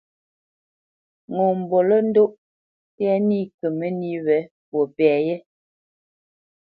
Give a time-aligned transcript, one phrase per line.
[1.33, 2.31] Ŋo mbolə́ndóʼ
[2.95, 5.35] tɛ́ nî kə mə́nī wě fwo pɛ yé.